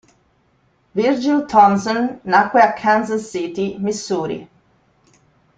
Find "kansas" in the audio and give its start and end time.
2.73-3.29